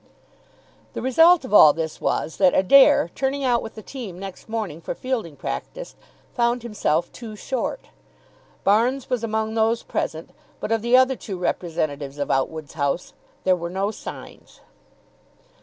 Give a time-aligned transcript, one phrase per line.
[0.93, 4.81] The result of all this was that Adair, turning out with the team next morning
[4.81, 5.95] for fielding practice,
[6.33, 7.89] found himself two short.
[8.63, 13.55] Barnes was among those present, but of the other two representatives of Outwood's house there
[13.55, 14.61] were no signs.